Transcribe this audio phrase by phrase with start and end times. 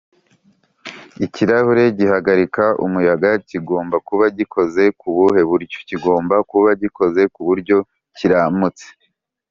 [1.25, 7.77] ikirahure gihagarika umuyaga kigomba kuba gikoze kubuhe buryo?kigomba kuba gikoze kuburyo
[8.17, 8.87] kiramutse